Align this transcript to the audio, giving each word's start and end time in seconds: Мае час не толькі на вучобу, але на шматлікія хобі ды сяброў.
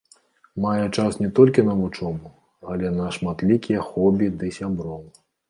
Мае 0.63 0.85
час 0.97 1.19
не 1.23 1.29
толькі 1.39 1.65
на 1.67 1.75
вучобу, 1.81 2.31
але 2.73 2.91
на 2.97 3.11
шматлікія 3.19 3.85
хобі 3.93 4.33
ды 4.41 4.53
сяброў. 4.59 5.01